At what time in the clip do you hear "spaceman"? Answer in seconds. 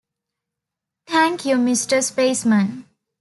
2.01-2.87